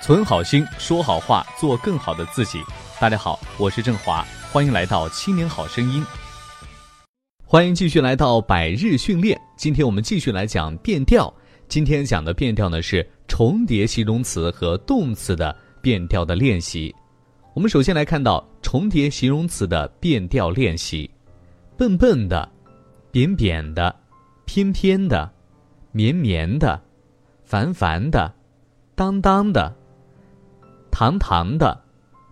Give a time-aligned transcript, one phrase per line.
[0.00, 2.62] 存好心，说好话，做更好的自己。
[3.00, 6.02] 大家好，我是郑华，欢迎来到《青年好声音》。
[7.44, 9.38] 欢迎继续来到百日训练。
[9.56, 11.32] 今天我们继续来讲变调。
[11.66, 16.94] 今天讲的变调呢是重叠形容词和动词的变调的练习。
[17.52, 21.10] 我们首先来看到重叠形容词的变调练习：
[21.76, 22.48] 笨笨的、
[23.10, 23.94] 扁扁的、
[24.44, 25.28] 偏偏的、
[25.90, 26.80] 绵绵的、
[27.44, 28.32] 烦烦的、
[28.94, 29.74] 当当的。
[30.98, 31.80] 糖糖的，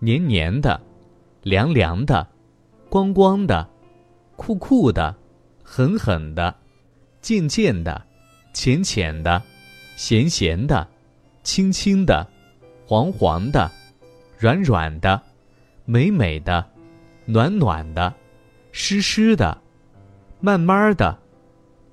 [0.00, 0.78] 黏黏的，
[1.40, 2.28] 凉凉的，
[2.90, 3.66] 光光的，
[4.36, 5.16] 酷酷的，
[5.64, 6.54] 狠狠的，
[7.22, 8.04] 渐渐的，
[8.52, 9.42] 浅浅的，
[9.96, 10.86] 咸咸的，
[11.42, 12.28] 轻轻的，
[12.84, 13.70] 黄黄的，
[14.36, 15.22] 软软的，
[15.86, 16.62] 美美的，
[17.24, 18.12] 暖暖的，
[18.72, 19.56] 湿湿的，
[20.38, 21.18] 慢慢的，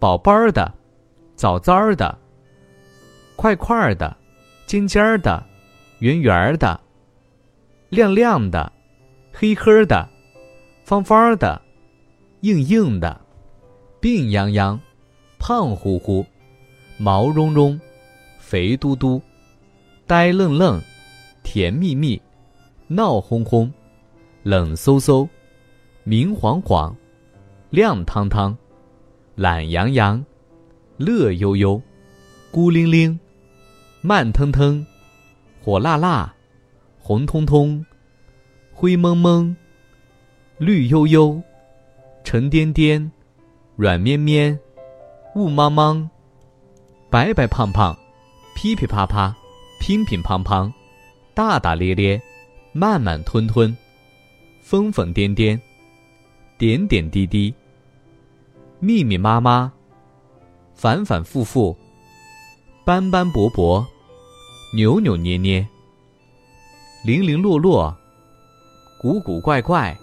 [0.00, 0.74] 宝贝儿的，
[1.36, 2.18] 早早的，
[3.36, 4.16] 快快的，
[4.66, 5.40] 尖尖的。
[6.00, 6.78] 圆圆的，
[7.88, 8.70] 亮亮的，
[9.32, 10.06] 黑黑的，
[10.84, 11.62] 方方的，
[12.42, 13.18] 硬硬的，
[13.98, 14.78] 病殃殃，
[15.38, 16.26] 胖乎乎，
[16.98, 17.80] 毛茸茸，
[18.38, 19.22] 肥嘟嘟，
[20.06, 20.78] 呆愣愣，
[21.42, 22.20] 甜蜜蜜，
[22.88, 23.72] 闹哄哄，
[24.42, 25.26] 冷飕飕，
[26.04, 26.94] 明晃晃，
[27.70, 28.54] 亮堂堂，
[29.34, 30.22] 懒洋洋，
[30.98, 31.80] 乐悠悠，
[32.50, 33.18] 孤零零，
[34.02, 34.86] 慢腾腾。
[35.66, 36.32] 火辣辣，
[37.00, 37.84] 红彤彤，
[38.72, 39.56] 灰蒙蒙，
[40.58, 41.42] 绿油油，
[42.22, 43.10] 沉甸甸，
[43.74, 44.56] 软绵绵，
[45.34, 46.08] 雾茫茫，
[47.10, 47.98] 白白胖胖，
[48.54, 49.34] 噼噼啪啪，
[49.80, 50.72] 乒乒乓乓，
[51.34, 52.22] 大大咧咧，
[52.70, 53.76] 慢慢吞吞，
[54.62, 55.60] 疯疯癫癫，
[56.56, 57.52] 点点滴滴，
[58.78, 59.72] 密密麻麻，
[60.76, 61.76] 反反复复，
[62.84, 63.84] 斑斑驳驳。
[64.72, 65.66] 扭扭捏捏，
[67.04, 67.96] 零零落落，
[69.00, 69.96] 古古怪怪，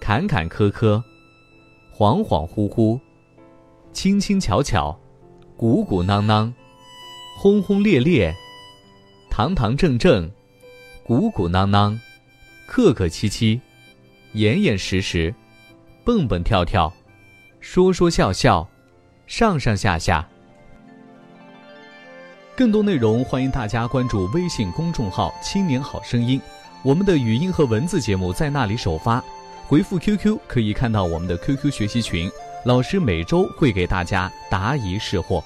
[0.00, 1.02] 坎坎坷坷，
[1.94, 2.98] 恍恍惚惚，
[3.92, 4.98] 轻轻巧巧，
[5.56, 6.52] 鼓鼓囊囊，
[7.38, 8.34] 轰轰烈烈，
[9.30, 10.30] 堂堂正正，
[11.04, 12.00] 鼓鼓囊囊，
[12.66, 13.60] 客客气气，
[14.32, 15.32] 严严实实，
[16.04, 16.92] 蹦蹦跳跳，
[17.60, 18.66] 说说笑笑，
[19.26, 20.26] 上上下下。
[22.56, 26.40] 更多内容，欢迎大家关注微信公众号“青年好声音”，
[26.84, 29.20] 我们的语音和文字节目在那里首发。
[29.66, 32.30] 回复 QQ 可以看到我们的 QQ 学习群，
[32.64, 35.42] 老师每周会给大家答疑释惑。